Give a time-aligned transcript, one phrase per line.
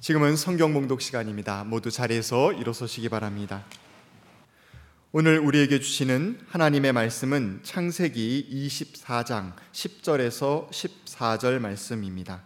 [0.00, 1.64] 지금은 성경 봉독 시간입니다.
[1.64, 3.64] 모두 자리에서 일어서시기 바랍니다.
[5.10, 12.44] 오늘 우리에게 주시는 하나님의 말씀은 창세기 24장 10절에서 14절 말씀입니다.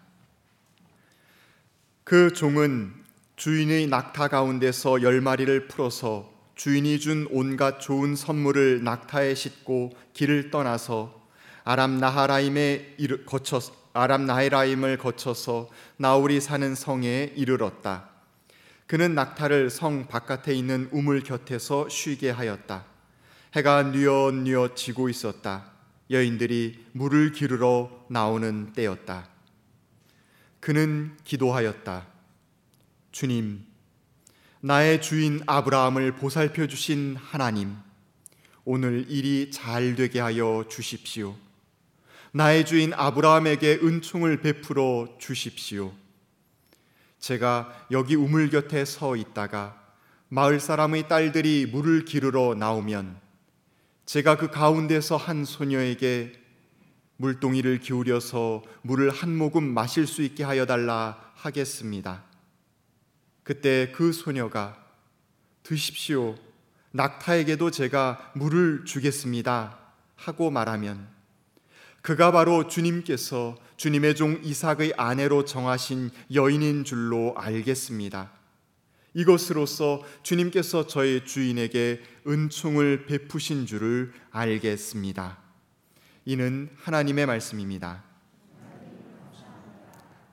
[2.05, 2.95] 그 종은
[3.37, 11.22] 주인의 낙타 가운데서 열 마리를 풀어서 주인이 준 온갖 좋은 선물을 낙타에 싣고 길을 떠나서
[11.65, 13.61] 아람 나하라임에 거쳐
[13.95, 15.69] 아람 나하라임을 거쳐서
[15.99, 18.09] 나홀이 사는 성에 이르렀다.
[18.87, 22.85] 그는 낙타를 성 바깥에 있는 우물 곁에서 쉬게 하였다.
[23.55, 25.71] 해가 뉘엿뉘엿 지고 있었다.
[26.11, 29.29] 여인들이 물을 기르러 나오는 때였다.
[30.61, 32.07] 그는 기도하였다.
[33.13, 33.65] 주님,
[34.61, 37.77] 나의 주인 아브라함을 보살펴 주신 하나님,
[38.65, 41.37] 오늘 일이 잘 되게 하여 주십시오.
[42.35, 45.93] 나의 주인 아브라함에게 은총을 베풀어 주십시오.
[47.19, 49.79] 제가 여기 우물 곁에 서 있다가
[50.29, 53.21] 마을 사람의 딸들이 물을 기르러 나오면
[54.07, 56.33] 제가 그 가운데서 한 소녀에게
[57.19, 62.25] 물동이를 기울여서 물을 한 모금 마실 수 있게 하여 달라 하겠습니다.
[63.43, 64.83] 그때 그 소녀가
[65.63, 66.37] 드십시오.
[66.93, 69.79] 낙타에게도 제가 물을 주겠습니다.
[70.17, 71.12] 하고 말하면
[72.03, 78.33] 그가 바로 주님께서 주님의 종 이삭의 아내로 정하신 여인인 줄로 알겠습니다.
[79.15, 85.39] 이것으로서 주님께서 저의 주인에게 은총을 베푸신 줄을 알겠습니다.
[86.25, 88.03] 이는 하나님의 말씀입니다.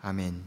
[0.01, 0.43] 아멘.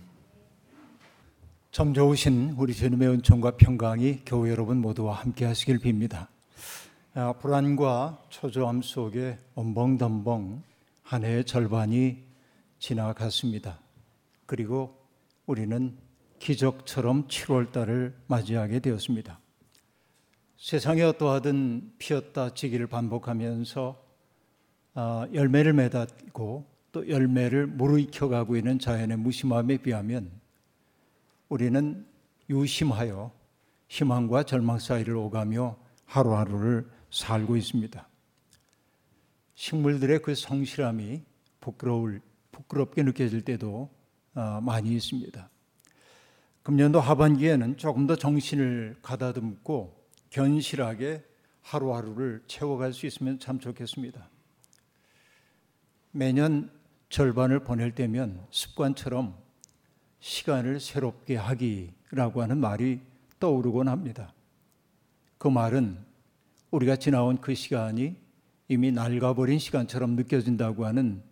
[1.70, 6.26] 참 좋으신 우리 주님의 은총과 평강이 교회 여러분 모두와 함께 하시길 빕니다.
[7.14, 10.71] 아, 불안과 초조함 속에 엄벙덤벙
[11.12, 12.24] 한 해의 절반이
[12.78, 13.78] 지나갔습니다.
[14.46, 14.98] 그리고
[15.44, 15.98] 우리는
[16.38, 19.38] 기적처럼 7월 달을 맞이하게 되었습니다.
[20.56, 24.02] 세상에 어떠하든 피었다 지기를 반복하면서
[24.94, 30.30] 아, 열매를 맺었고 또 열매를 무르익혀가고 있는 자연의 무심함에 비하면
[31.50, 32.06] 우리는
[32.48, 33.30] 유심하여
[33.88, 38.08] 희망과 절망 사이를 오가며 하루하루를 살고 있습니다.
[39.54, 41.22] 식물들의 그 성실함이
[41.60, 42.20] 부끄러울,
[42.50, 43.90] 부끄럽게 느껴질 때도
[44.34, 45.50] 어, 많이 있습니다.
[46.62, 51.24] 금년도 하반기에는 조금 더 정신을 가다듬고 견실하게
[51.62, 54.28] 하루하루를 채워갈 수 있으면 참 좋겠습니다.
[56.12, 56.70] 매년
[57.08, 59.36] 절반을 보낼 때면 습관처럼
[60.20, 63.00] 시간을 새롭게 하기라고 하는 말이
[63.38, 64.32] 떠오르곤 합니다.
[65.36, 65.98] 그 말은
[66.70, 68.21] 우리가 지나온 그 시간이
[68.72, 71.22] 이미 낡아버린 시간처럼 느껴진다고 하는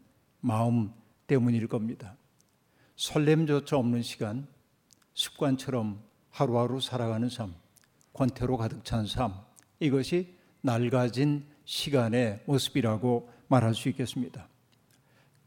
[0.40, 0.92] 마음
[1.26, 2.14] 때문일 겁니다.
[2.96, 4.46] 설렘조차 없는 시간,
[5.14, 7.54] 습관처럼 하루하루 살아가는 삶,
[8.12, 9.32] 권태로 가득 찬 삶,
[9.78, 14.46] 이것이 낡아진 시간의 모습이라고 말할 수 있겠습니다.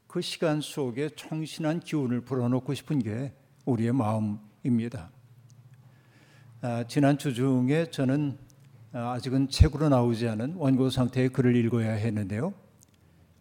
[0.08, 3.34] 그 시간 속에 청신한 기운을 불어넣고 싶은 게
[3.66, 5.12] 우리의 마음입니다.
[6.62, 8.40] 아, 지난 주 중에 저는
[8.96, 12.54] 아, 아직은 책으로 나오지 않은 원고 상태의 글을 읽어야 했는데요.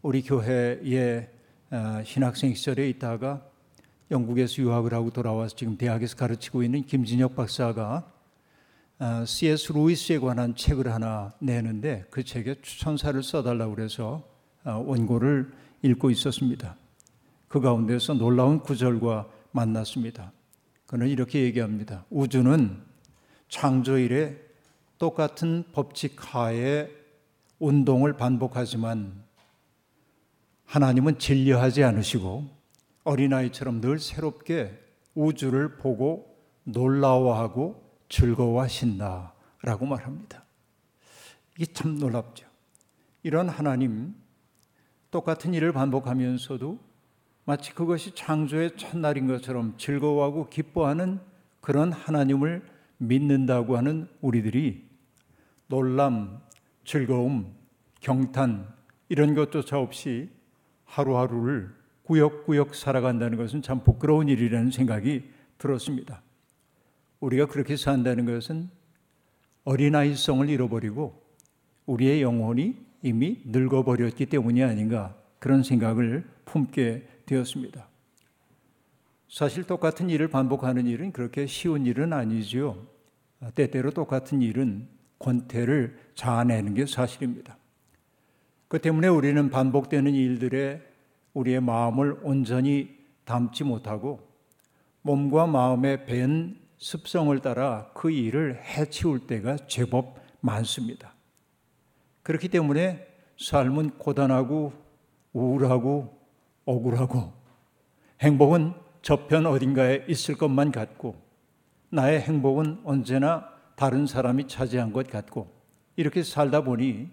[0.01, 1.29] 우리 교회에
[1.69, 3.47] 아, 신학생 시절에 있다가
[4.11, 8.11] 영국에서 유학을 하고 돌아와서 지금 대학에서 가르치고 있는 김진혁 박사가
[8.99, 9.75] 아, C.S.
[9.75, 14.27] 루이스에 관한 책을 하나 내는데 그 책에 추천사를 써달라고 그래서
[14.65, 15.53] 원고를
[15.83, 16.77] 읽고 있었습니다.
[17.49, 20.33] 그 가운데서 놀라운 구절과 만났습니다.
[20.87, 22.07] 그는 이렇게 얘기합니다.
[22.09, 22.81] 우주는
[23.51, 24.35] 창조 이래
[25.03, 26.89] 똑같은 법칙 하에
[27.59, 29.25] 운동을 반복하지만
[30.65, 32.49] 하나님은 진리하지 않으시고
[33.03, 34.79] 어린아이처럼 늘 새롭게
[35.17, 39.35] 우주를 보고 놀라워하고 즐거워하신다.
[39.63, 40.45] 라고 말합니다.
[41.57, 42.47] 이게 참 놀랍죠.
[43.25, 44.15] 이런 하나님,
[45.11, 46.79] 똑같은 일을 반복하면서도
[47.45, 51.19] 마치 그것이 창조의 첫날인 것처럼 즐거워하고 기뻐하는
[51.61, 52.63] 그런 하나님을
[52.99, 54.92] 믿는다고 하는 우리들이
[55.73, 56.39] 놀람,
[56.85, 57.51] 즐거움,
[58.01, 58.69] 경탄
[59.09, 60.29] 이런 것조차 없이
[60.85, 61.71] 하루하루를
[62.03, 66.21] 구역구역 살아간다는 것은 참 부끄러운 일이라는 생각이 들었습니다.
[67.21, 68.69] 우리가 그렇게 산다는 것은
[69.65, 71.23] 어린아이성을 잃어버리고
[71.87, 77.89] 우리의 영혼이 이미 늙어버렸기 때문이 아닌가 그런 생각을 품게 되었습니다.
[79.27, 82.77] 사실 똑같은 일을 반복하는 일은 그렇게 쉬운 일은 아니지요.
[83.55, 84.87] 때때로 똑같은 일은
[85.23, 87.57] 권태를 자아내는 게 사실입니다.
[88.69, 90.83] 그 때문에 우리는 반복되는 일들에
[91.35, 92.91] 우리의 마음을 온전히
[93.25, 94.21] 담지 못하고
[95.03, 101.15] 몸과 마음의 밴 습성을 따라 그 일을 해치울 때가 제법 많습니다.
[102.23, 103.07] 그렇기 때문에
[103.39, 104.73] 삶은 고단하고
[105.33, 106.19] 우울하고
[106.65, 107.33] 억울하고
[108.21, 111.17] 행복은 저편 어딘가에 있을 것만 같고
[111.91, 115.51] 나의 행복은 언제나 다른 사람이 차지한 것 같고
[115.97, 117.09] 이렇게 살다 보니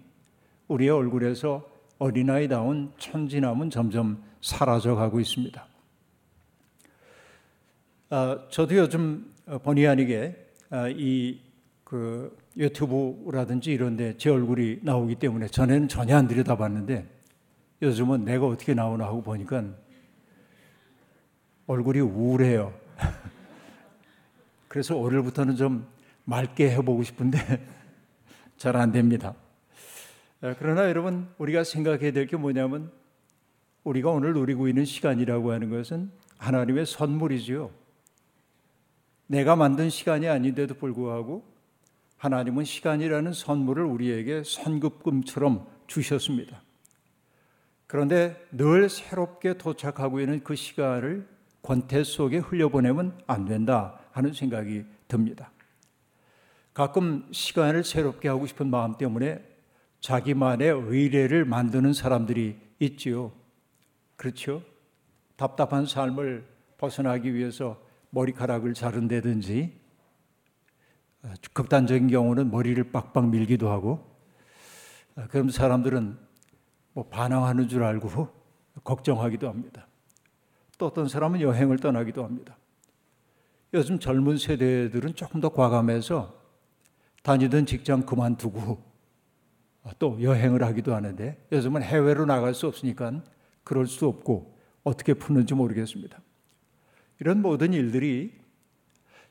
[0.68, 1.68] 우리의 얼굴에서
[1.98, 5.66] 어린아이다운 천진함은 점점 사라져 가고 있습니다.
[8.10, 16.16] 아, 저도 요즘 본의 아니게 아, 이그 유튜브라든지 이런데 제 얼굴이 나오기 때문에 전에는 전혀
[16.16, 17.06] 안 들여다봤는데
[17.82, 19.64] 요즘은 내가 어떻게 나오나 하고 보니까
[21.66, 22.74] 얼굴이 우울해요.
[24.68, 25.86] 그래서 오늘부터는 좀
[26.24, 27.38] 맑게 해보고 싶은데
[28.56, 29.34] 잘 안 됩니다.
[30.40, 32.90] 그러나 여러분 우리가 생각해야 될 게 뭐냐면
[33.84, 37.70] 우리가 오늘 누리고 있는 시간이라고 하는 것은 하나님의 선물이지요.
[39.26, 41.44] 내가 만든 시간이 아닌데도 불구하고
[42.18, 46.62] 하나님은 시간이라는 선물을 우리에게 선급금처럼 주셨습니다.
[47.86, 51.26] 그런데 늘 새롭게 도착하고 있는 그 시간을
[51.62, 55.50] 권태 속에 흘려보내면 안 된다 하는 생각이 듭니다.
[56.72, 59.44] 가끔 시간을 새롭게 하고 싶은 마음 때문에
[60.00, 63.32] 자기만의 의례를 만드는 사람들이 있지요.
[64.16, 64.62] 그렇죠?
[65.36, 66.46] 답답한 삶을
[66.78, 67.80] 벗어나기 위해서
[68.10, 69.78] 머리카락을 자른다든지
[71.52, 74.06] 극단적인 경우는 머리를 빡빡 밀기도 하고
[75.28, 76.18] 그럼 사람들은
[76.92, 78.28] 뭐 반항하는 줄 알고
[78.84, 79.86] 걱정하기도 합니다.
[80.78, 82.56] 또 어떤 사람은 여행을 떠나기도 합니다.
[83.74, 86.39] 요즘 젊은 세대들은 조금 더 과감해서
[87.22, 88.82] 다니던 직장 그만두고
[89.98, 93.22] 또 여행을 하기도 하는데 요즘은 해외로 나갈 수 없으니까
[93.64, 96.20] 그럴 수 없고 어떻게 푸는지 모르겠습니다.
[97.20, 98.32] 이런 모든 일들이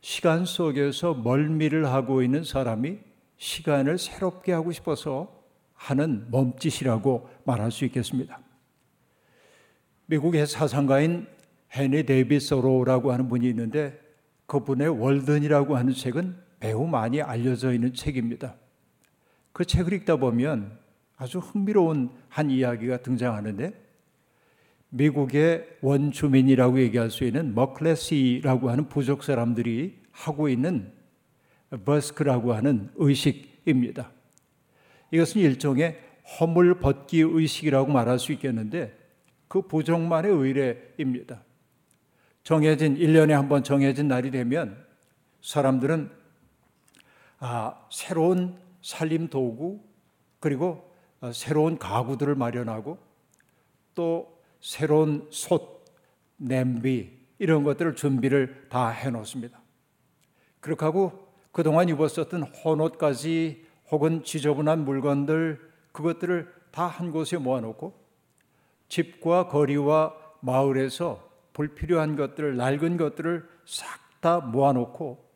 [0.01, 2.99] 시간 속에서 멀미를 하고 있는 사람이
[3.37, 5.39] 시간을 새롭게 하고 싶어서
[5.73, 8.39] 하는 몸짓이라고 말할 수 있겠습니다.
[10.05, 11.27] 미국의 사상가인
[11.75, 13.99] 헤니 데이비소로라고 하는 분이 있는데
[14.45, 18.55] 그분의 월든이라고 하는 책은 매우 많이 알려져 있는 책입니다.
[19.53, 20.77] 그 책을 읽다 보면
[21.17, 23.73] 아주 흥미로운 한 이야기가 등장하는데
[24.89, 30.91] 미국의 원주민이라고 얘기할 수 있는 머클레시라고 하는 부족 사람들이 하고 있는
[31.85, 34.11] 버스크라고 하는 의식입니다.
[35.11, 35.99] 이것은 일종의
[36.39, 38.97] 허물 벗기 의식이라고 말할 수 있겠는데
[39.47, 41.43] 그 부족만의 의례입니다.
[42.43, 44.83] 정해진 1년에 한 번 정해진 날이 되면
[45.41, 46.09] 사람들은
[47.39, 49.81] 아, 새로운 살림 도구
[50.39, 50.89] 그리고
[51.21, 52.97] 어, 새로운 가구들을 마련하고
[53.95, 55.85] 또 새로운 솥,
[56.37, 59.59] 냄비 이런 것들을 준비를 다 해놓습니다.
[60.59, 65.59] 그렇게 하고 그동안 입었었던 헌옷까지 혹은 지저분한 물건들
[65.91, 67.93] 그것들을 다 한 곳에 모아놓고
[68.87, 75.28] 집과 거리와 마을에서 불필요한 것들을 낡은 것들을 싹 다 모아놓고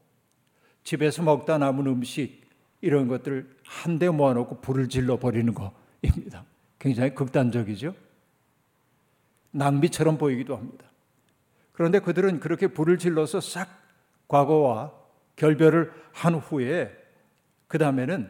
[0.83, 2.43] 집에서 먹다 남은 음식
[2.81, 6.45] 이런 것들을 한데 모아놓고 불을 질러 버리는 것입니다.
[6.79, 7.95] 굉장히 극단적이죠.
[9.51, 10.85] 낭비처럼 보이기도 합니다.
[11.71, 13.69] 그런데 그들은 그렇게 불을 질러서 싹
[14.27, 14.91] 과거와
[15.35, 16.91] 결별을 한 후에
[17.67, 18.29] 그 다음에는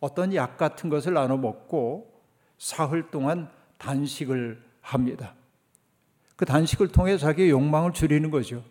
[0.00, 2.22] 어떤 약 같은 것을 나눠 먹고
[2.56, 5.34] 사흘 동안 단식을 합니다.
[6.36, 8.62] 그 단식을 통해 자기의 욕망을 줄이는 거죠.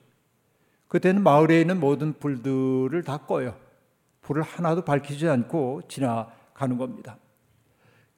[0.88, 3.56] 그때는 마을에 있는 모든 불들을 다 꺼요.
[4.22, 7.18] 불을 하나도 밝히지 않고 지나가는 겁니다.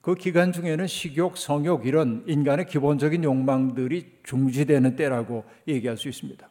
[0.02, 6.50] 그 기간 중에는 식욕, 성욕 이런 인간의 기본적인 욕망들이 중지되는 때라고 얘기할 수 있습니다.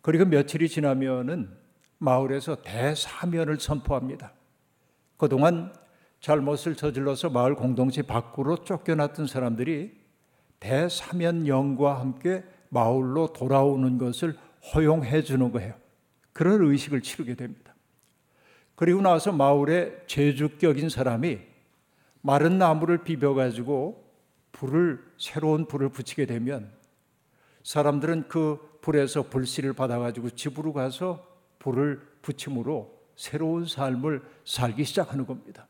[0.00, 1.50] 그리고 며칠이 지나면은
[1.98, 4.32] 마을에서 대사면을 선포합니다.
[5.16, 5.72] 그동안
[6.20, 9.92] 잘못을 저질러서 마을 공동체 밖으로 쫓겨났던 사람들이
[10.60, 14.36] 대사면령과 함께 마을로 돌아오는 것을
[14.74, 15.74] 허용해 주는 거예요.
[16.32, 17.74] 그런 의식을 치르게 됩니다.
[18.74, 21.38] 그리고 나서 마을에 제주격인 사람이
[22.20, 24.02] 마른 나무를 비벼가지고
[24.52, 26.70] 불을, 새로운 불을 붙이게 되면
[27.64, 31.26] 사람들은 그 불에서 불씨를 받아가지고 집으로 가서
[31.58, 35.66] 불을 붙임으로 새로운 삶을 살기 시작하는 겁니다.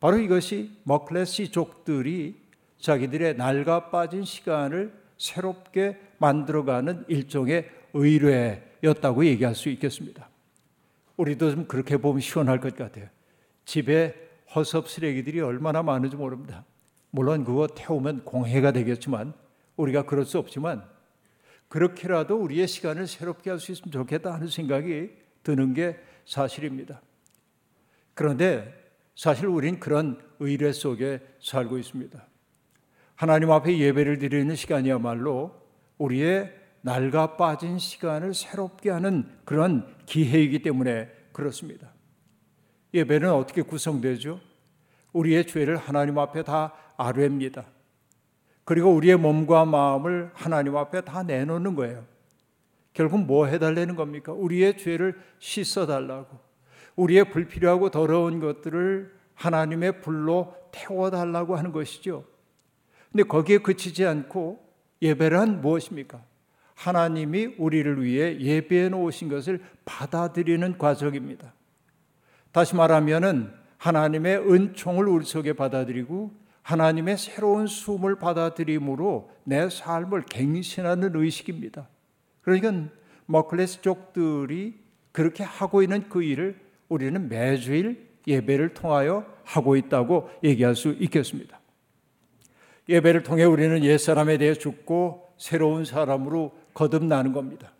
[0.00, 2.42] 바로 이것이 머클레시족들이
[2.78, 10.28] 자기들의 낡아 빠진 시간을 새롭게 만들어가는 일종의 의뢰였다고 얘기할 수 있겠습니다.
[11.16, 13.08] 우리도 좀 그렇게 보면 시원할 것 같아요.
[13.64, 14.14] 집에
[14.54, 16.64] 허섭 쓰레기들이 얼마나 많은지 모릅니다.
[17.10, 19.32] 물론 그거 태우면 공해가 되겠지만
[19.76, 20.84] 우리가 그럴 수 없지만
[21.68, 25.10] 그렇게라도 우리의 시간을 새롭게 할 수 있으면 좋겠다 하는 생각이
[25.42, 27.00] 드는 게 사실입니다.
[28.14, 28.72] 그런데
[29.14, 32.26] 사실 우린 그런 의뢰 속에 살고 있습니다.
[33.14, 35.54] 하나님 앞에 예배를 드리는 시간이야말로
[35.98, 36.52] 우리의
[36.84, 41.88] 낡아 빠진 시간을 새롭게 하는 그런 기회이기 때문에 그렇습니다.
[42.92, 44.38] 예배는 어떻게 구성되죠?
[45.14, 47.64] 우리의 죄를 하나님 앞에 다 아뢰입니다.
[48.64, 52.04] 그리고 우리의 몸과 마음을 하나님 앞에 다 내놓는 거예요.
[52.92, 54.32] 결국 뭐 해달라는 겁니까?
[54.32, 56.38] 우리의 죄를 씻어달라고.
[56.96, 62.24] 우리의 불필요하고 더러운 것들을 하나님의 불로 태워달라고 하는 것이죠.
[63.10, 64.62] 근데 거기에 그치지 않고
[65.00, 66.33] 예배란 무엇입니까?
[66.74, 71.52] 하나님이 우리를 위해 예배해 놓으신 것을 받아들이는 과정입니다.
[72.52, 81.88] 다시 말하면은 하나님의 은총을 우리 속에 받아들이고 하나님의 새로운 숨을 받아들임으로 내 삶을 갱신하는 의식입니다.
[82.40, 82.90] 그러니까
[83.26, 84.78] 머클레스족들이
[85.12, 91.60] 그렇게 하고 있는 그 일을 우리는 매주일 예배를 통하여 하고 있다고 얘기할 수 있겠습니다.
[92.88, 97.72] 예배를 통해 우리는 옛사람에 대해 죽고 새로운 사람으로 거듭나는 겁니다.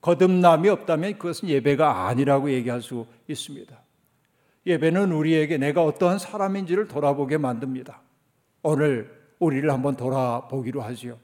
[0.00, 3.76] 거듭남이 없다면 그것은 예배가 아니라고 얘기할 수 있습니다.
[4.66, 8.00] 예배는 우리에게 내가 어떠한 사람인지를 돌아보게 만듭니다.
[8.62, 11.18] 오늘 우리를 한번 돌아보기로 하지요.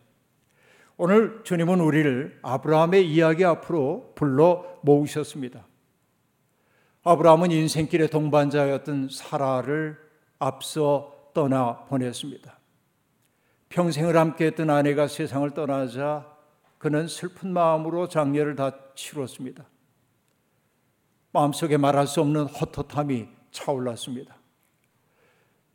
[0.97, 5.67] 오늘 주님은 우리를 아브라함의 이야기 앞으로 불러 모으셨습니다.
[7.03, 9.97] 아브라함은 인생길의 동반자였던 사라를
[10.39, 12.59] 앞서 떠나 보냈습니다.
[13.71, 16.27] 평생을 함께했던 아내가 세상을 떠나자
[16.81, 19.67] 그는 슬픈 마음으로 장례를 다 치렀습니다.
[21.31, 24.35] 마음속에 말할 수 없는 헛헛함이 차올랐습니다.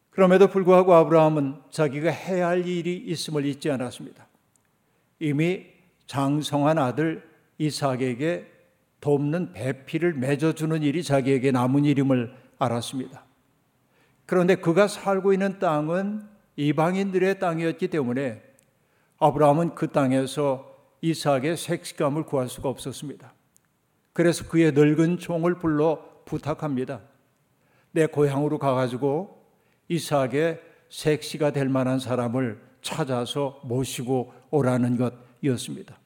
[0.10, 4.26] 그럼에도 불구하고 아브라함은 자기가 해야 할 일이 있음을 잊지 않았습니다.
[5.20, 5.68] 이미
[6.08, 8.52] 장성한 아들 이삭에게
[9.00, 13.24] 돕는 배필을 맺어주는 일이 자기에게 남은 일임을 알았습니다.
[14.26, 18.42] 그런데 그가 살고 있는 땅은 이방인들의 땅이었기 때문에
[19.20, 20.75] 아브라함은 그 땅에서
[21.10, 23.34] 이삭의 색시감을 구할 수가 없었습니다.
[24.14, 27.02] 그래서 그의 늙은 종을 불러 부탁합니다.
[27.92, 29.44] 내 고향으로 가가지고
[29.88, 34.98] 이삭의 색시가 될 만한 사람을 찾아서 모시고 오라는
[35.42, 35.98] 것이었습니다.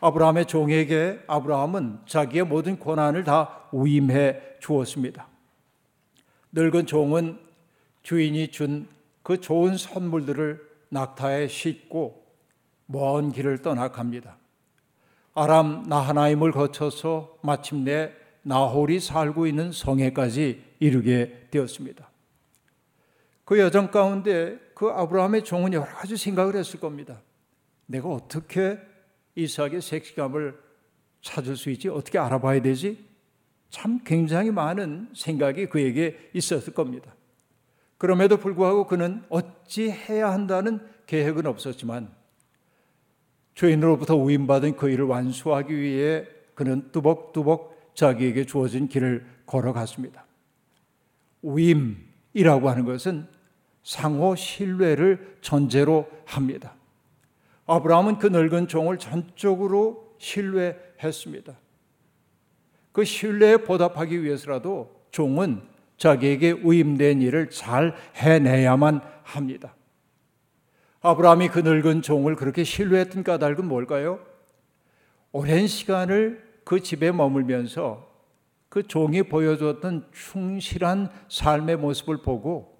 [0.00, 5.28] 아브라함의 종에게 아브라함은 자기의 모든 권한을 다 위임해 주었습니다.
[6.52, 7.38] 늙은 종은
[8.02, 12.19] 주인이 준 그 좋은 선물들을 낙타에 싣고
[12.90, 14.36] 먼 길을 떠나 갑니다.
[15.34, 22.10] 아람 나하나임을 거쳐서 마침내 나홀이 살고 있는 성에까지 이르게 되었습니다.
[23.44, 27.20] 그 여정 가운데 그 아브라함의 종은 여러 가지 생각을 했을 겁니다.
[27.86, 28.78] 내가 어떻게
[29.36, 30.58] 이삭의 색시감을
[31.22, 31.88] 찾을 수 있지?
[31.88, 33.06] 어떻게 알아봐야 되지?
[33.68, 37.14] 참 굉장히 많은 생각이 그에게 있었을 겁니다.
[37.98, 42.19] 그럼에도 불구하고 그는 어찌 해야 한다는 계획은 없었지만
[43.54, 50.24] 죄인으로부터 우임받은 그 일을 완수하기 위해 그는 뚜벅뚜벅 자기에게 주어진 길을 걸어갔습니다.
[51.42, 53.26] 우임이라고 하는 것은
[53.82, 56.74] 상호 신뢰를 전제로 합니다.
[57.66, 61.56] 아브라함은 그 늙은 종을 전적으로 신뢰했습니다.
[62.92, 65.62] 그 신뢰에 보답하기 위해서라도 종은
[65.96, 69.74] 자기에게 위임된 일을 잘 해내야만 합니다.
[71.02, 74.20] 아브라함이 그 늙은 종을 그렇게 신뢰했던 까닭은 뭘까요?
[75.32, 78.08] 오랜 시간을 그 집에 머물면서
[78.68, 82.78] 그 종이 보여주었던 충실한 삶의 모습을 보고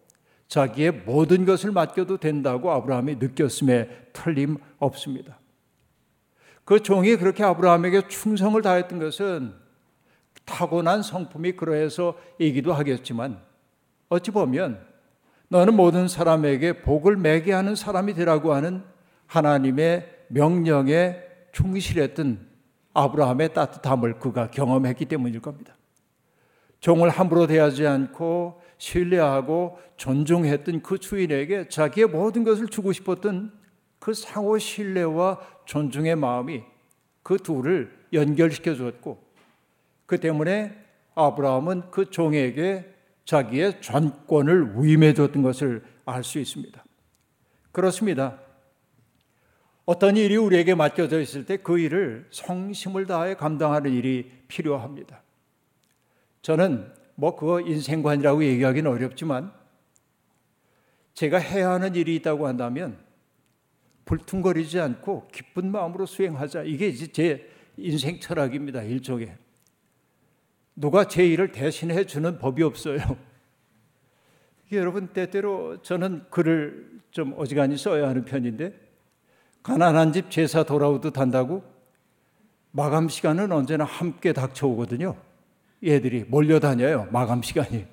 [0.49, 5.39] 자기의 모든 것을 맡겨도 된다고 아브라함이 느꼈음에 틀림없습니다.
[6.65, 9.55] 그 종이 그렇게 아브라함에게 충성을 다했던 것은
[10.45, 13.41] 타고난 성품이 그러해서 이기도 하겠지만
[14.09, 14.90] 어찌 보면
[15.53, 18.85] 너는 모든 사람에게 복을 매게 하는 사람이 되라고 하는
[19.27, 21.17] 하나님의 명령에
[21.51, 22.47] 충실했던
[22.95, 25.77] 아브라함의 따뜻함을 그가 경험했기 때문일 겁니다.
[26.79, 33.53] 종을 함부로 대하지 않고 신뢰하고 존중했던 그 주인에게 자기의 모든 것을 주고 싶었던
[33.99, 36.63] 그 상호 신뢰와 존중의 마음이
[37.25, 39.21] 그 둘을 연결시켜 주었고
[40.07, 40.77] 그 때문에
[41.17, 43.00] 아브라함은 그 종에게
[43.31, 46.85] 자기의 전권을 위임해 줬던 것을 알 수 있습니다.
[47.71, 48.41] 그렇습니다.
[49.85, 55.23] 어떤 일이 우리에게 맡겨져 있을 때 그 일을 성심을 다해 감당하는 일이 필요합니다.
[56.43, 59.53] 저는 뭐 그거 인생관이라고 얘기하기는 어렵지만
[61.15, 62.99] 제가 해야 하는 일이 있다고 한다면
[64.07, 66.65] 불퉁거리지 않고 기쁜 마음으로 수행하자.
[66.65, 68.83] 이게 이제 제 인생 철학입니다.
[68.83, 69.37] 일종의.
[70.81, 72.99] 누가 제 일을 대신해 주는 법이 없어요.
[74.73, 78.73] 여러분 때때로 저는 글을 좀 어지간히 써야 하는 편인데
[79.63, 81.63] 가난한 집 제사 돌아오듯 한다고
[82.71, 85.17] 마감 시간은 언제나 함께 닥쳐오거든요.
[85.85, 87.09] 얘들이 몰려다녀요.
[87.11, 87.85] 마감 시간이.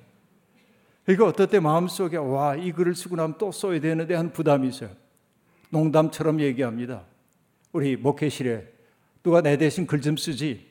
[1.04, 4.90] 그러니까 어떨 때 마음속에 와, 이 글을 쓰고 나면 또 써야 되는데 한 부담이 있어요.
[5.68, 7.02] 농담처럼 얘기합니다.
[7.72, 8.66] 우리 목회실에
[9.22, 10.67] 누가 내 대신 글 좀 쓰지.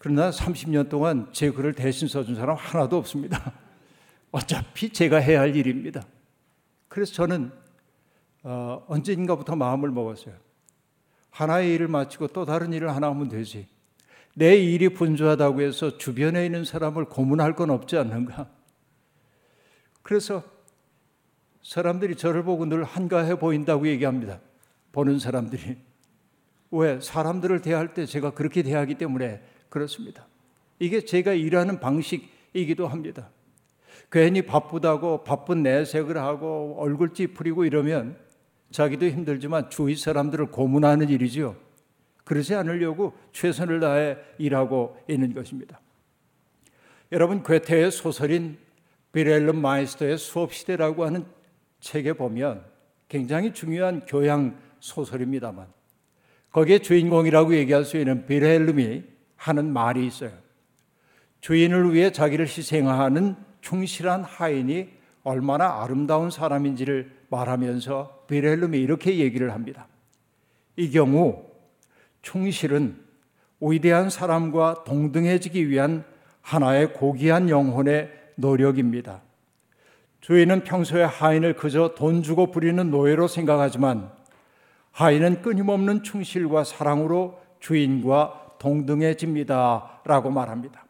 [0.00, 3.52] 그러나 30년 동안 제 글을 대신 써준 사람 하나도 없습니다.
[4.32, 6.06] 어차피 제가 해야 할 일입니다.
[6.88, 7.52] 그래서 저는
[8.42, 10.34] 어, 언젠가부터 마음을 먹었어요.
[11.28, 13.68] 하나의 일을 마치고 또 다른 일을 하나 하면 되지.
[14.34, 18.48] 내 일이 분주하다고 해서 주변에 있는 사람을 고문할 건 없지 않는가.
[20.00, 20.42] 그래서
[21.62, 24.40] 사람들이 저를 보고 늘 한가해 보인다고 얘기합니다.
[24.92, 25.76] 보는 사람들이.
[26.70, 26.98] 왜?
[27.00, 30.26] 사람들을 대할 때 제가 그렇게 대하기 때문에 그렇습니다.
[30.78, 33.30] 이게 제가 일하는 방식이기도 합니다.
[34.12, 38.16] 괜히 바쁘다고 바쁜 내색을 하고 얼굴 찌푸리고 이러면
[38.70, 41.56] 자기도 힘들지만 주위 사람들을 고문하는 일이지요.
[42.24, 45.80] 그러지 않으려고 최선을 다해 일하고 있는 것입니다.
[47.12, 48.58] 여러분 괴테의 소설인
[49.12, 51.24] 빌헬름 마이스터의 수업 시대라고 하는
[51.80, 52.64] 책에 보면
[53.08, 55.66] 굉장히 중요한 교양 소설입니다만
[56.52, 59.02] 거기에 주인공이라고 얘기할 수 있는 빌헬름이
[59.40, 60.32] 하는 말이 있어요.
[61.40, 64.90] 주인을 위해 자기를 희생하는 충실한 하인이
[65.22, 69.86] 얼마나 아름다운 사람인지를 말하면서 빌헬름이 이렇게 얘기를 합니다.
[70.76, 71.46] 이 경우
[72.20, 72.98] 충실은
[73.62, 76.04] 위대한 사람과 동등해지기 위한
[76.42, 79.22] 하나의 고귀한 영혼의 노력입니다.
[80.20, 84.10] 주인은 평소에 하인을 그저 돈 주고 부리는 노예로 생각하지만
[84.92, 90.02] 하인은 끊임없는 충실과 사랑으로 주인과 동등해집니다.
[90.04, 90.84] 라고 말합니다.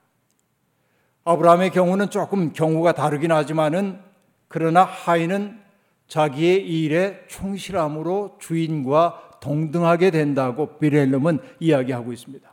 [1.25, 4.01] 아브라함의 경우는 조금 경우가 다르긴 하지만은
[4.49, 5.61] 그러나 하인은
[6.09, 12.53] 자기의 일에 충실함으로 주인과 동등하게 된다고 비렐름은 이야기하고 있습니다.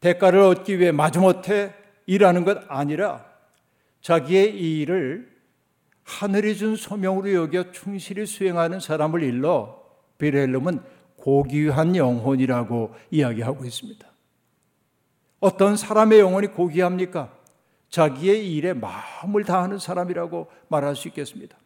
[0.00, 1.74] 대가를 얻기 위해 마지못해
[2.06, 3.26] 일하는 것 아니라
[4.00, 5.30] 자기의 일을
[6.04, 9.82] 하늘이 준 소명으로 여겨 충실히 수행하는 사람을 일러
[10.16, 10.80] 비렐름은
[11.20, 14.06] 고귀한 영혼이라고 이야기하고 있습니다.
[15.40, 17.32] 어떤 사람의 영혼이 고귀합니까?
[17.88, 21.56] 자기의 일에 마음을 다하는 사람이라고 말할 수 있겠습니다.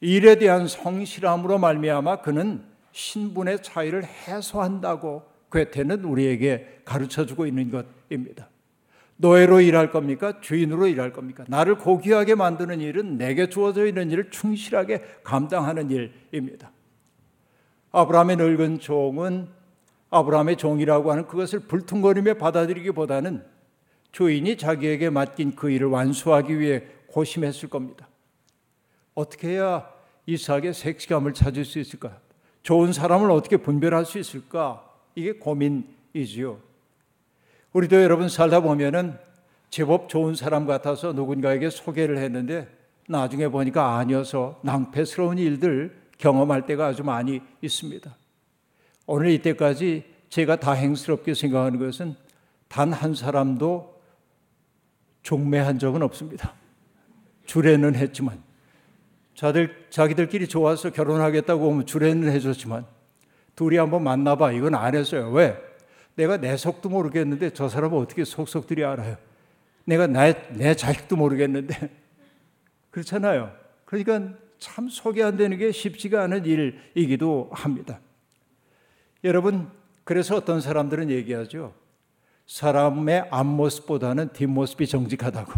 [0.00, 8.48] 일에 대한 성실함으로 말미암아 그는 신분의 차이를 해소한다고 괴테는 우리에게 가르쳐 주고 있는 것입니다.
[9.16, 10.40] 노예로 일할 겁니까?
[10.40, 11.44] 주인으로 일할 겁니까?
[11.46, 16.72] 나를 고귀하게 만드는 일은 내게 주어져 있는 일을 충실하게 감당하는 일입니다.
[17.92, 19.48] 아브라함의 늙은 종은
[20.10, 23.44] 아브라함의 종이라고 하는 그것을 불퉁거리며 받아들이기보다는
[24.12, 28.08] 주인이 자기에게 맡긴 그 일을 완수하기 위해 고심했을 겁니다.
[29.14, 29.88] 어떻게 해야
[30.26, 32.18] 이삭의 섹시감을 찾을 수 있을까?
[32.62, 34.84] 좋은 사람을 어떻게 분별할 수 있을까?
[35.14, 36.58] 이게 고민이지요.
[37.72, 39.18] 우리도 여러분 살다 보면은
[39.70, 42.68] 제법 좋은 사람 같아서 누군가에게 소개를 했는데
[43.08, 48.16] 나중에 보니까 아니어서 낭패스러운 일들 경험할 때가 아주 많이 있습니다.
[49.06, 52.14] 오늘 이때까지 제가 다행스럽게 생각하는 것은
[52.68, 54.00] 단 한 사람도
[55.24, 56.54] 종매한 적은 없습니다.
[57.44, 58.40] 주례는 했지만
[59.34, 62.86] 자들 자기들끼리 좋아서 결혼하겠다고 하면 주례는 해줬지만
[63.56, 65.28] 둘이 한번 만나봐 이건 안 했어요.
[65.32, 65.60] 왜?
[66.14, 69.16] 내가 내 속도 모르겠는데 저 사람은 어떻게 속속들이 알아요?
[69.84, 71.90] 내가 내, 내 자식도 모르겠는데
[72.92, 73.52] 그렇잖아요.
[73.84, 77.98] 그러니까 참 소개 안 되는 게 쉽지가 않은 일이기도 합니다.
[79.24, 79.68] 여러분
[80.04, 81.74] 그래서 어떤 사람들은 얘기하죠.
[82.46, 85.52] 사람의 앞모습보다는 뒷모습이 정직하다고.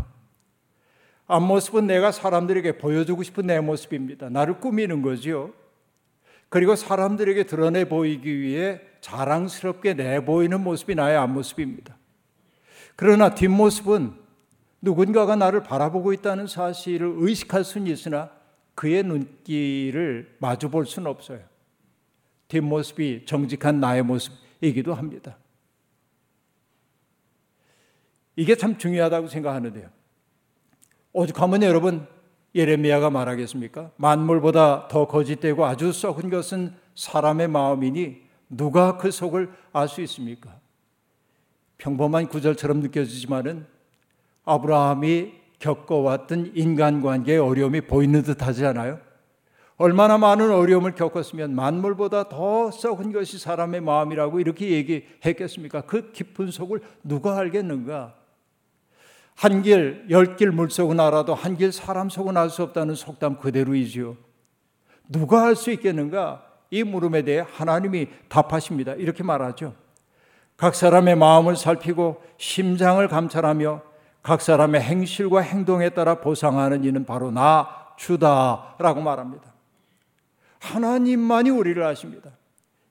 [1.26, 4.30] 앞모습은 내가 사람들에게 보여주고 싶은 내 모습입니다.
[4.30, 5.52] 나를 꾸미는 거지요.
[6.48, 11.98] 그리고 사람들에게 드러내 보이기 위해 자랑스럽게 내보이는 모습이 나의 앞모습입니다.
[12.96, 14.14] 그러나 뒷모습은
[14.80, 18.30] 누군가가 나를 바라보고 있다는 사실을 의식할 수는 있으나
[18.74, 21.40] 그의 눈길을 마주 볼 수는 없어요.
[22.48, 25.38] 뒷모습이 정직한 나의 모습이기도 합니다.
[28.36, 29.88] 이게 참 중요하다고 생각하는데요.
[31.12, 32.06] 오죽하면 여러분
[32.54, 33.92] 예레미야가 말하겠습니까?
[33.96, 40.60] 만물보다 더 거짓되고 아주 썩은 것은 사람의 마음이니 누가 그 속을 알 수 있습니까?
[41.78, 43.66] 평범한 구절처럼 느껴지지만은
[44.44, 48.98] 아브라함이 겪어왔던 인간관계의 어려움이 보이는 듯 하지 않아요?
[49.76, 55.80] 얼마나 많은 어려움을 겪었으면 만물보다 더 썩은 것이 사람의 마음이라고 이렇게 얘기했겠습니까?
[55.82, 58.14] 그 깊은 속을 누가 알겠는가?
[59.36, 64.16] 한 길, 열 길 물속은 알아도 한 길 사람 속은 알 수 없다는 속담 그대로이지요.
[65.08, 66.46] 누가 알 수 있겠는가?
[66.70, 68.92] 이 물음에 대해 하나님이 답하십니다.
[68.94, 69.74] 이렇게 말하죠.
[70.56, 73.82] 각 사람의 마음을 살피고 심장을 감찰하며
[74.24, 79.52] 각 사람의 행실과 행동에 따라 보상하는 이는 바로 나 주다라고 말합니다.
[80.60, 82.30] 하나님만이 우리를 아십니다.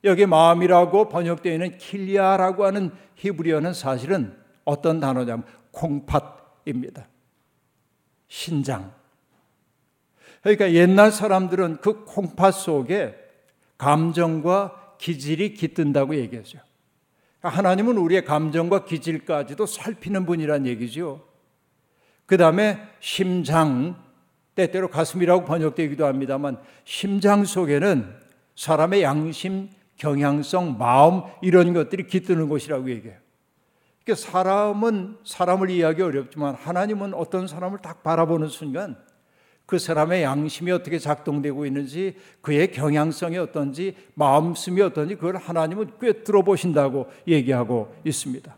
[0.03, 7.07] 여기 마음이라고 번역되어 있는 킬리아라고 하는 히브리어는 사실은 어떤 단어냐면 콩팥입니다.
[8.27, 8.93] 신장.
[10.41, 13.15] 그러니까 옛날 사람들은 그 콩팥 속에
[13.79, 16.59] 감정과 기질이 깃든다고 얘기하죠.
[17.49, 21.27] 하나님은 우리의 감정과 기질까지도 살피는 분이란 얘기죠.
[22.25, 24.01] 그 다음에 심장,
[24.55, 28.15] 때때로 가슴이라고 번역되기도 합니다만 심장 속에는
[28.55, 33.19] 사람의 양심, 경향성, 마음 이런 것들이 깃드는 곳이라고 얘기해요.
[34.03, 38.97] 그러니까 사람은 사람을 이해하기 어렵지만 하나님은 어떤 사람을 딱 바라보는 순간
[39.65, 47.07] 그 사람의 양심이 어떻게 작동되고 있는지 그의 경향성이 어떤지 마음씀이 어떤지 그걸 하나님은 꿰뚫어 보신다고
[47.27, 48.55] 얘기하고 있습니다.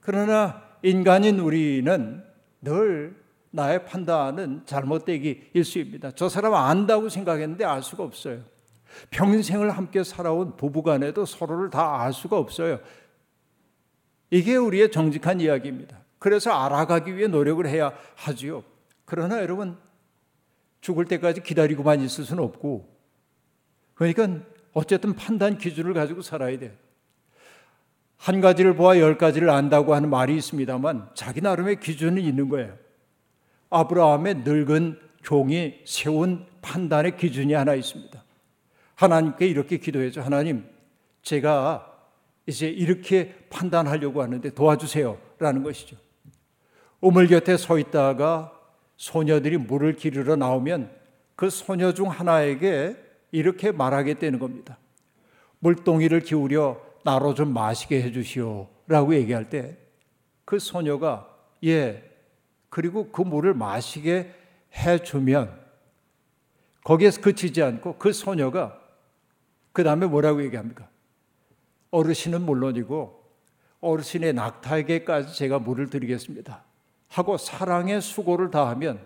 [0.00, 2.22] 그러나 인간인 우리는
[2.62, 3.16] 늘
[3.50, 6.10] 나의 판단은 잘못되기 일수입니다.
[6.12, 8.40] 저 사람 안다고 생각했는데 알 수가 없어요.
[9.10, 12.80] 평생을 함께 살아온 부부간에도 서로를 다 알 수가 없어요.
[14.30, 15.98] 이게 우리의 정직한 이야기입니다.
[16.18, 18.64] 그래서 알아가기 위해 노력을 해야 하지요.
[19.04, 19.76] 그러나 여러분
[20.86, 22.88] 죽을 때까지 기다리고만 있을 수는 없고
[23.94, 24.28] 그러니까
[24.72, 26.78] 어쨌든 판단 기준을 가지고 살아야 돼.
[28.16, 32.78] 한 가지를 보아 열 가지를 안다고 하는 말이 있습니다만 자기 나름의 기준이 있는 거예요.
[33.68, 38.22] 아브라함의 늙은 종이 세운 판단의 기준이 하나 있습니다.
[38.94, 40.20] 하나님께 이렇게 기도해죠.
[40.22, 40.68] 하나님,
[41.22, 41.92] 제가
[42.46, 45.18] 이제 이렇게 판단하려고 하는데 도와주세요.
[45.40, 45.96] 라는 것이죠.
[47.00, 48.55] 우물 곁에 서 있다가
[48.96, 50.90] 소녀들이 물을 기르러 나오면
[51.34, 52.96] 그 소녀 중 하나에게
[53.32, 54.78] 이렇게 말하게 되는 겁니다.
[55.58, 58.68] 물동이를 기울여 나로 좀 마시게 해주시오.
[58.88, 59.86] 라고 얘기할 때
[60.46, 61.28] 그 소녀가
[61.64, 62.08] 예,
[62.70, 64.32] 그리고 그 물을 마시게
[64.74, 65.60] 해주면
[66.84, 68.80] 거기에서 그치지 않고 그 소녀가
[69.72, 70.88] 그 다음에 뭐라고 얘기합니까?
[71.90, 73.24] 어르신은 물론이고
[73.80, 76.64] 어르신의 낙타에게까지 제가 물을 드리겠습니다.
[77.08, 79.00] 하고 사랑의 수고를 다하면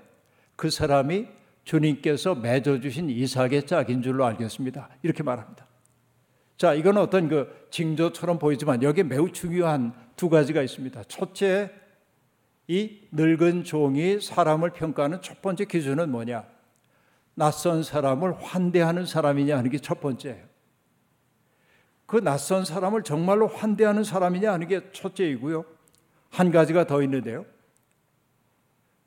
[0.57, 1.29] 그 사람이
[1.65, 4.89] 주님께서 맺어주신 이삭의 짝인 줄로 알겠습니다.
[5.03, 5.67] 이렇게 말합니다.
[6.57, 11.05] 자, 이건 어떤 그 징조처럼 보이지만 여기에 매우 중요한 두 가지가 있습니다.
[11.05, 11.71] 첫째,
[12.67, 16.45] 이 늙은 종이 사람을 평가하는 첫 번째 기준은 뭐냐?
[17.35, 20.51] 낯선 사람을 환대하는 사람이냐 하는 게 첫 번째예요.
[22.07, 25.65] 그 낯선 사람을 정말로 환대하는 사람이냐 하는 게 첫째이고요.
[26.29, 27.47] 한 가지가 더 있는데요.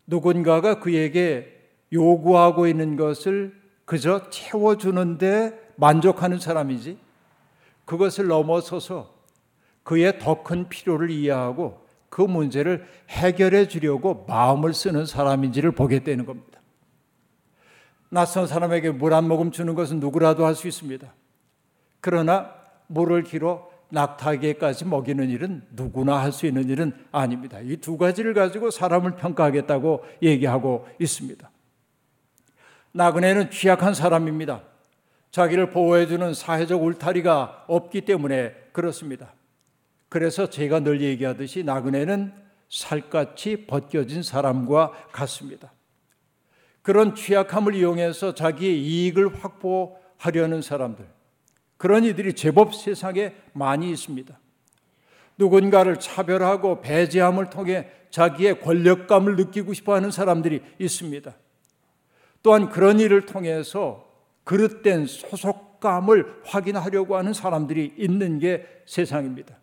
[0.07, 1.51] 누군가가 그에게
[1.91, 3.53] 요구하고 있는 것을
[3.85, 6.97] 그저 채워주는데 만족하는 사람이지
[7.85, 9.13] 그것을 넘어서서
[9.83, 16.61] 그의 더 큰 필요를 이해하고 그 문제를 해결해 주려고 마음을 쓰는 사람인지를 보게 되는 겁니다.
[18.09, 21.11] 낯선 사람에게 물 한 모금 주는 것은 누구라도 할 수 있습니다.
[21.99, 22.53] 그러나
[22.87, 27.59] 물을 길어 낙타에게까지 먹이는 일은 누구나 할 수 있는 일은 아닙니다.
[27.61, 31.49] 이 두 가지를 가지고 사람을 평가하겠다고 얘기하고 있습니다.
[32.91, 34.63] 나그네는 취약한 사람입니다.
[35.31, 39.33] 자기를 보호해주는 사회적 울타리가 없기 때문에 그렇습니다.
[40.09, 42.33] 그래서 제가 늘 얘기하듯이 나그네는
[42.69, 45.71] 살갗이 벗겨진 사람과 같습니다.
[46.81, 51.05] 그런 취약함을 이용해서 자기의 이익을 확보하려는 사람들,
[51.77, 54.39] 그런 이들이 제법 세상에 많이 있습니다.
[55.37, 61.35] 누군가를 차별하고 배제함을 통해 자기의 권력감을 느끼고 싶어 하는 사람들이 있습니다.
[62.43, 64.07] 또한 그런 일을 통해서
[64.43, 69.57] 그릇된 소속감을 확인하려고 하는 사람들이 있는 게 세상입니다.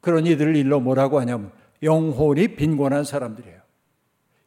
[0.00, 1.50] 그런 이들을 일러 뭐라고 하냐면
[1.82, 3.60] 영혼이 빈곤한 사람들이에요.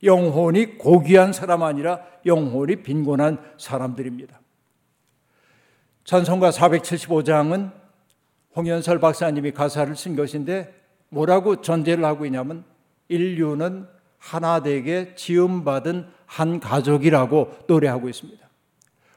[0.04, 4.39] 영혼이 고귀한 사람 아니라 영혼이 빈곤한 사람들입니다.
[6.08, 7.70] 찬송가 475장은
[8.56, 10.74] 홍연설 박사님이 가사를 쓴 것인데
[11.10, 12.63] 뭐라고 전제를 하고 있냐면
[13.10, 13.86] 인류는
[14.17, 18.50] 하나 되게 지음받은 한 가족이라고 노래하고 있습니다.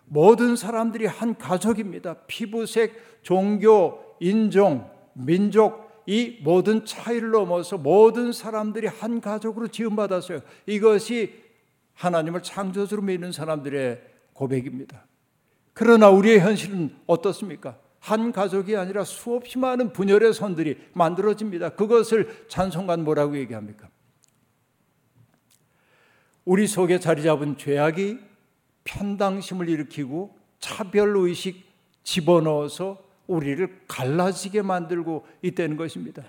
[0.06, 2.14] 모든 사람들이 한 가족입니다.
[2.26, 10.40] 피부색, 종교, 인종, 민족, 이 모든 차이를 넘어서 모든 사람들이 한 가족으로 지음받았어요.
[10.66, 11.40] 이것이
[11.94, 15.04] 하나님을 창조주로 믿는 사람들의 고백입니다.
[15.72, 17.78] 그러나 우리의 현실은 어떻습니까?
[18.00, 21.70] 한 가족이 아니라 수없이 많은 분열의 선들이 만들어집니다.
[21.70, 23.88] 그것을 찬송관 뭐라고 얘기합니까?
[26.44, 28.18] 우리 속에 자리 잡은 죄악이
[28.84, 31.64] 편당심을 일으키고 차별의식
[32.02, 36.24] 집어넣어서 우리를 갈라지게 만들고 있다는 것입니다.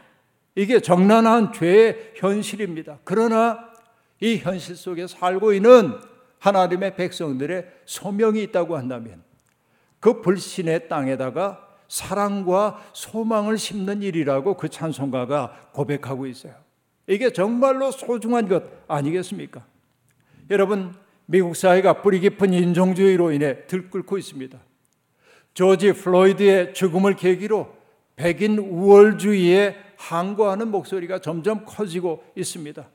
[0.56, 3.00] 이게 정난한 죄의 현실입니다.
[3.04, 3.72] 그러나
[4.20, 5.98] 이 현실 속에 살고 있는
[6.40, 9.24] 하나님의 백성들의 소명이 있다고 한다면
[10.02, 16.56] 그 불신의 땅에다가 사랑과 소망을 심는 일이라고 그 찬송가가 고백하고 있어요.
[17.08, 19.66] 이게 정말로 소중한 것 아니겠습니까?
[20.50, 20.94] 여러분,
[21.26, 24.60] 미국 사회가 뿌리 깊은 인종주의로 인해 들끓고 있습니다.
[25.54, 27.74] 조지 플로이드의 죽음을 계기로
[28.16, 32.88] 백인 우월주의에 항거하는 목소리가 점점 커지고 있습니다.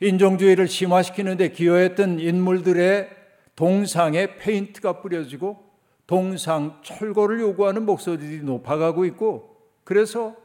[0.00, 3.08] 인종주의를 심화시키는데 기여했던 인물들의
[3.54, 5.71] 동상에 페인트가 뿌려지고
[6.06, 10.36] 동상 철거를 요구하는 목소리들이 높아가고 있고 그래서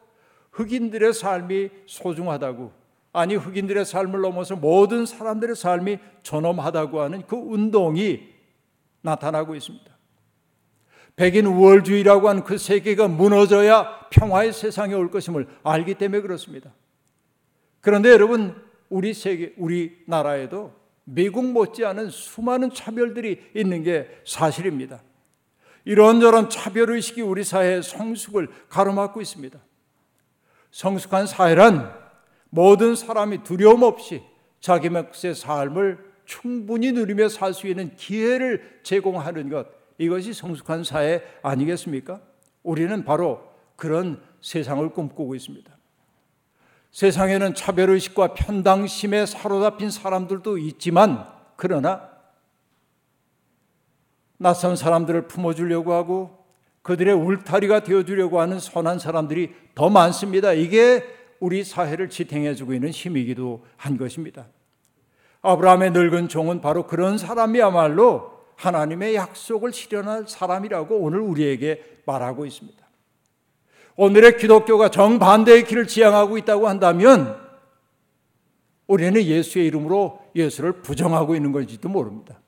[0.51, 2.71] 흑인들의 삶이 소중하다고
[3.13, 8.21] 아니 흑인들의 삶을 넘어서 모든 사람들의 삶이 존엄하다고 하는 그 운동이
[9.01, 9.97] 나타나고 있습니다.
[11.15, 16.71] 백인 우월주의라고 하는 그 세계가 무너져야 평화의 세상에 올 것임을 알기 때문에 그렇습니다.
[17.81, 18.55] 그런데 여러분
[18.89, 20.73] 우리 세계 우리 나라에도
[21.05, 25.01] 미국 못지않은 수많은 차별들이 있는 게 사실입니다.
[25.87, 29.57] 이런저런 차별의식이 우리 사회의 성숙을 가로막고 있습니다.
[30.69, 31.93] 성숙한 사회란
[32.49, 34.21] 모든 사람이 두려움 없이
[34.59, 39.65] 자기 몫의 삶을 충분히 누리며 살 수 있는 기회를 제공하는 것,
[39.97, 42.19] 이것이 성숙한 사회 아니겠습니까?
[42.63, 43.47] 우리는 바로
[43.77, 45.71] 그런 세상을 꿈꾸고 있습니다.
[46.91, 52.09] 세상에는 차별의식과 편당심에 사로잡힌 사람들도 있지만, 그러나
[54.37, 56.37] 낯선 사람들을 품어주려고 하고
[56.83, 60.53] 그들의 울타리가 되어주려고 하는 선한 사람들이 더 많습니다.
[60.53, 61.03] 이게
[61.39, 64.47] 우리 사회를 지탱해주고 있는 힘이기도 한 것입니다.
[65.41, 72.85] 아브라함의 늙은 종은 바로 그런 사람이야말로 하나님의 약속을 실현할 사람이라고 오늘 우리에게 말하고 있습니다.
[73.95, 77.37] 오늘의 기독교가 정반대의 길을 지향하고 있다고 한다면
[78.87, 82.39] 우리는 예수의 이름으로 예수를 부정하고 있는 건지도 모릅니다.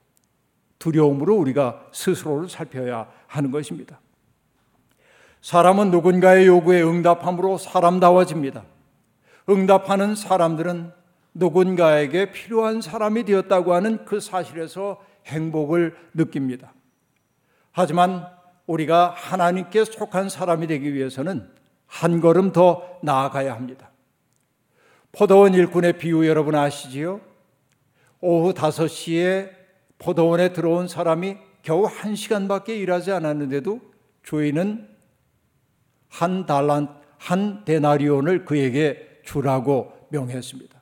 [0.79, 3.99] 두려움으로 우리가 스스로를 살펴야 하는 것입니다.
[5.41, 8.63] 사람은 누군가의 요구에 응답함으로 사람다워집니다.
[9.49, 10.91] 응답하는 사람들은
[11.33, 16.73] 누군가에게 필요한 사람이 되었다고 하는 그 사실에서 행복을 느낍니다.
[17.71, 18.27] 하지만
[18.67, 21.49] 우리가 하나님께 속한 사람이 되기 위해서는
[21.87, 23.89] 한 걸음 더 나아가야 합니다.
[25.11, 27.21] 포도원 일꾼의 비유 여러분 아시지요?
[28.21, 29.58] 오후 5시에
[29.99, 33.81] 포도원에 들어온 사람이 겨우 한 시간밖에 일하지 않았는데도
[34.23, 34.87] 주인은
[36.07, 40.81] 한 달란 한 데나리온을 그에게 주라고 명했습니다.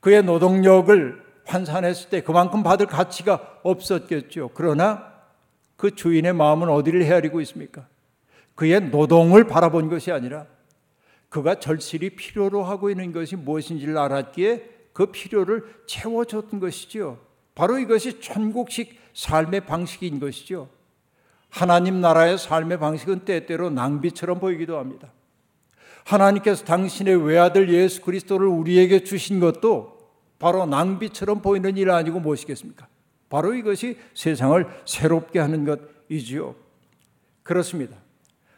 [0.00, 4.50] 그의 노동력을 환산했을 때 그만큼 받을 가치가 없었겠죠.
[4.54, 5.14] 그러나
[5.76, 7.86] 그 주인의 마음은 어디를 헤아리고 있습니까?
[8.54, 10.46] 그의 노동을 바라본 것이 아니라
[11.28, 17.18] 그가 절실히 필요로 하고 있는 것이 무엇인지를 알았기에 그 필요를 채워줬던 것이지요.
[17.56, 20.68] 바로 이것이 천국식 삶의 방식인 것이죠.
[21.48, 25.10] 하나님 나라의 삶의 방식은 때때로 낭비처럼 보이기도 합니다.
[26.04, 29.96] 하나님께서 당신의 외아들 예수 그리스도를 우리에게 주신 것도
[30.38, 32.86] 바로 낭비처럼 보이는 일 아니고 무엇이겠습니까?
[33.30, 36.54] 바로 이것이 세상을 새롭게 하는 것이지요.
[37.42, 37.96] 그렇습니다.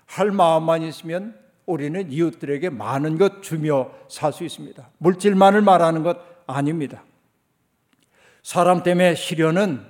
[0.07, 4.91] 할 마음만 있으면 우리는 이웃들에게 많은 것 주며 살 수 있습니다.
[4.99, 7.05] 물질만을 말하는 것 아닙니다.
[8.43, 9.85] 사람 때문에 시련은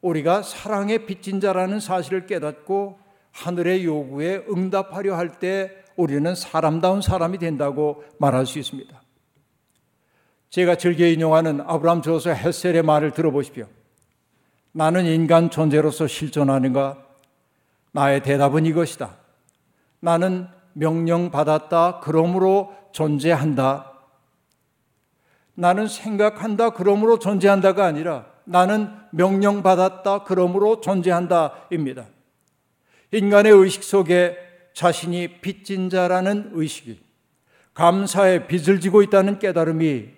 [0.00, 2.98] 우리가 사랑의 빚진 자라는 사실을 깨닫고
[3.32, 9.02] 하늘의 요구에 응답하려 할 때 우리는 사람다운 사람이 된다고 말할 수 있습니다.
[10.48, 13.66] 제가 즐겨 인용하는 아브라함 조서 헬셀의 말을 들어보십시오.
[14.72, 17.04] 나는 인간 존재로서 실존하는가?
[17.90, 19.16] 나의 대답은 이것이다.
[19.98, 21.98] 나는 명령받았다.
[22.00, 23.97] 그러므로 존재한다.
[25.58, 26.70] 나는 생각한다.
[26.70, 30.22] 그러므로 존재한다가 아니라 나는 명령받았다.
[30.22, 32.06] 그러므로 존재한다입니다.
[33.10, 34.36] 인간의 의식 속에
[34.72, 37.00] 자신이 빚진 자라는 의식이
[37.74, 40.10] 감사의 빚을 지고 있다는 깨달음이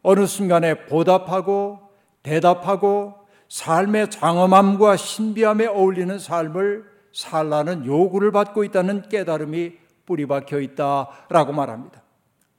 [0.00, 1.78] 어느 순간에 보답하고
[2.22, 3.14] 대답하고
[3.50, 9.72] 삶의 장엄함과 신비함에 어울리는 삶을 살라는 요구를 받고 있다는 깨달음이
[10.06, 12.02] 뿌리박혀 있다라고 말합니다.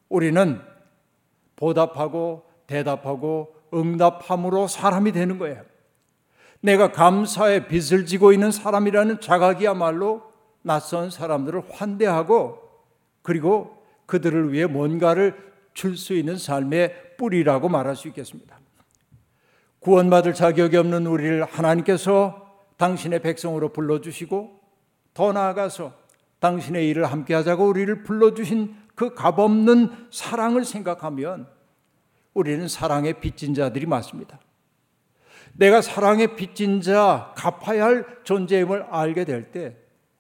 [0.10, 0.62] 우리는
[1.64, 5.62] 보답하고 대답하고 응답함으로 사람이 되는 거예요.
[6.60, 10.24] 내가 감사의 빚을 지고 있는 사람이라는 자각이야말로
[10.62, 12.60] 낯선 사람들을 환대하고
[13.22, 18.60] 그리고 그들을 위해 뭔가를 줄 수 있는 삶의 뿌리라고 말할 수 있겠습니다.
[19.80, 24.60] 구원받을 자격이 없는 우리를 하나님께서 당신의 백성으로 불러주시고
[25.14, 25.94] 더 나아가서
[26.40, 31.53] 당신의 일을 함께 하자고 우리를 불러주신 그 값없는 사랑을 생각하면
[32.34, 34.40] 우리는 사랑의 빚진 자들이 맞습니다.
[35.54, 39.78] 내가 사랑의 빚진 자, 갚아야 할 존재임을 알게 될 때,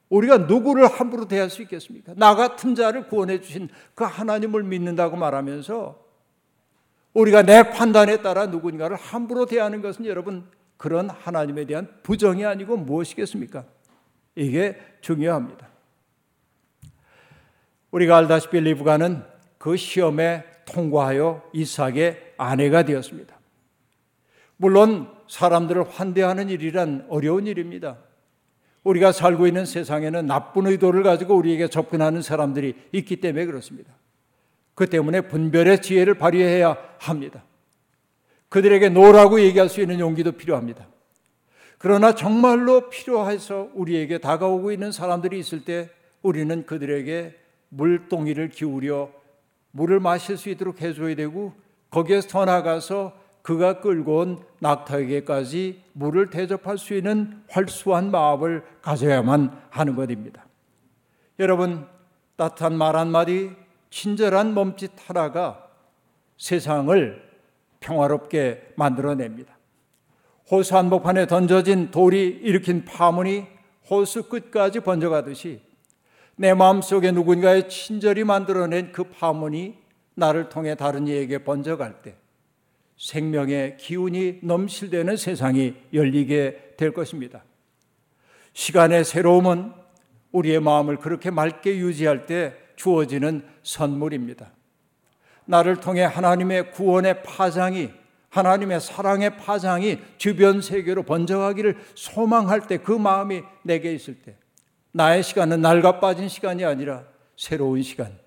[0.10, 2.13] 우리가 누구를 함부로 대할 수 있겠습니까?
[2.15, 6.04] 나 같은 자를 구원해 주신 그 하나님을 믿는다고 말하면서
[7.13, 10.47] 우리가 내 판단에 따라 누군가를 함부로 대하는 것은 여러분
[10.78, 13.65] 그런 하나님에 대한 부정이 아니고 무엇이겠습니까?
[14.36, 15.67] 이게 중요합니다.
[17.91, 19.23] 우리가 알다시피 리브가는
[19.58, 23.39] 그 시험에 통과하여 이삭의 아내가 되었습니다.
[24.58, 27.97] 물론 사람들을 환대하는 일이란 어려운 일입니다.
[28.84, 33.93] 우리가 살고 있는 세상에는 나쁜 의도를 가지고 우리에게 접근하는 사람들이 있기 때문에 그렇습니다.
[34.76, 37.43] 그 때문에 분별의 지혜를 발휘해야 합니다.
[38.49, 40.88] 그들에게 노라고 얘기할 수 있는 용기도 필요합니다.
[41.78, 45.89] 그러나 정말로 필요해서 우리에게 다가오고 있는 사람들이 있을 때
[46.21, 47.36] 우리는 그들에게
[47.69, 49.12] 물동이를 기울여
[49.73, 51.53] 물을 마실 수 있도록 해줘야 되고
[51.89, 59.95] 거기에서 더 나가서 그가 끌고 온 낙타에게까지 물을 대접할 수 있는 활수한 마음을 가져야만 하는
[59.95, 60.45] 것입니다.
[61.39, 61.86] 여러분
[62.36, 63.51] 따뜻한 말 한마디
[63.89, 65.67] 친절한 몸짓 하나가
[66.38, 67.21] 세상을
[67.79, 69.57] 평화롭게 만들어냅니다.
[70.49, 73.47] 호수 한복판에 던져진 돌이 일으킨 파문이
[73.89, 75.62] 호수 끝까지 번져가듯이
[76.35, 79.77] 내 마음속에 누군가의 친절이 만들어낸 그 파문이
[80.15, 82.15] 나를 통해 다른 이에게 번져갈 때
[82.97, 87.43] 생명의 기운이 넘실대는 세상이 열리게 될 것입니다.
[88.53, 89.73] 시간의 새로움은
[90.31, 94.51] 우리의 마음을 그렇게 맑게 유지할 때 주어지는 선물입니다.
[95.45, 97.91] 나를 통해 하나님의 구원의 파장이
[98.29, 104.35] 하나님의 사랑의 파장이 주변 세계로 번져가기를 소망할 때 그 마음이 내게 있을 때
[104.93, 107.03] 나의 시간은 낡아 빠진 시간이 아니라
[107.36, 108.17] 새로운 시간,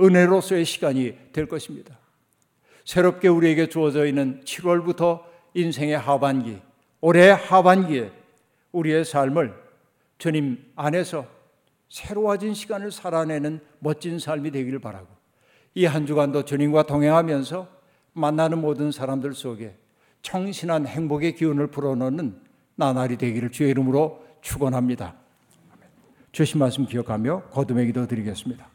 [0.00, 1.98] 은혜로서의 시간이 될 것입니다.
[2.84, 5.22] 새롭게 우리에게 주어져 있는 7월부터
[5.54, 6.60] 인생의 하반기,
[7.00, 8.12] 올해 하반기에
[8.72, 9.54] 우리의 삶을
[10.18, 11.26] 주님 안에서
[11.88, 15.08] 새로워진 시간을 살아내는 멋진 삶이 되기를 바라고
[15.74, 17.68] 이 한 주간도 주님과 동행하면서
[18.12, 19.76] 만나는 모든 사람들 속에
[20.22, 22.40] 청신한 행복의 기운을 불어넣는
[22.74, 25.14] 나날이 되기를 주의 이름으로 축원합니다.
[26.32, 28.68] 주신 말씀 기억하며 거듭의 기도 드리겠습니다.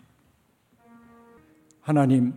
[1.82, 2.34] 하나님,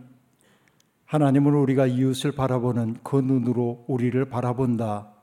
[1.05, 5.13] 하나님은 우리가 이웃을 바라보는 그 눈으로 우리를 바라본다.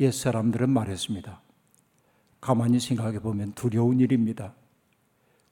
[0.00, 1.40] 옛 사람들은 말했습니다.
[2.40, 4.54] 가만히 생각해 보면 두려운 일입니다.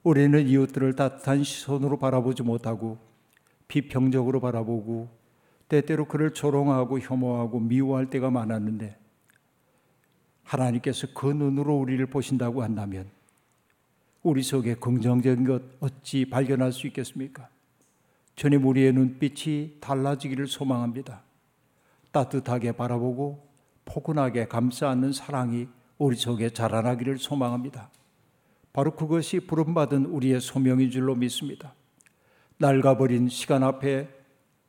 [0.03, 2.97] 우리는 이웃들을 따뜻한 시선으로 바라보지 못하고
[3.67, 5.09] 비평적으로 바라보고
[5.67, 8.97] 때때로 그를 조롱하고 혐오하고 미워할 때가 많았는데
[10.43, 13.09] 하나님께서 그 눈으로 우리를 보신다고 한다면
[14.23, 17.49] 우리 속에 긍정적인 것 어찌 발견할 수 있겠습니까?
[18.35, 21.23] 주님 우리의 눈빛이 달라지기를 소망합니다.
[22.11, 23.47] 따뜻하게 바라보고
[23.85, 27.89] 포근하게 감싸 안는 사랑이 우리 속에 자라나기를 소망합니다.
[28.73, 31.73] 바로 그것이 부름받은 우리의 소명인 줄로 믿습니다.
[32.57, 34.07] 낡아버린 시간 앞에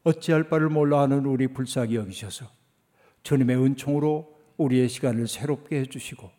[0.05, 2.47] 어찌할 바를 몰라 하는 우리 불쌍히 여기셔서
[3.23, 6.31] 주님의 은총으로 우리의 시간을 새롭게 해주시고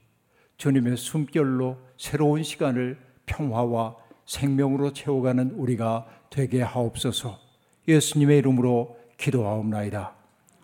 [0.58, 7.40] 주님의 숨결로 새로운 시간을 평화와 생명으로 채워가는 우리가 되게 하옵소서
[7.88, 10.14] 예수님의 이름으로 기도하옵나이다.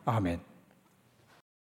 [0.04, 0.49] 아멘.